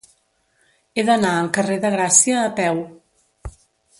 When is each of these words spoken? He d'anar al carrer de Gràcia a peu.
He 0.95 1.03
d'anar 1.09 1.33
al 1.41 1.51
carrer 1.59 1.77
de 1.85 1.93
Gràcia 1.97 2.39
a 2.47 2.49
peu. 2.61 2.83